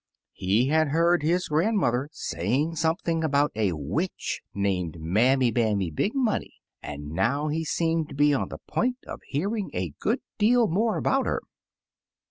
[0.33, 6.55] He had heard his grandmother saying something about a witch named Mammy Bammy Big Money,
[6.81, 10.97] and now he seemed to be on the point of hearing a good deal more
[10.97, 11.41] about her.